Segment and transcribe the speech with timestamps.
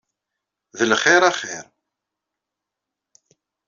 [0.77, 1.65] D lxir axir.